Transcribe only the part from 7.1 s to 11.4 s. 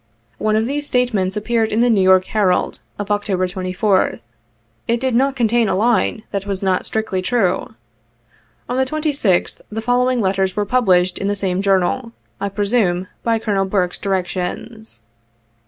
true. On the 26th, the following letters were published in the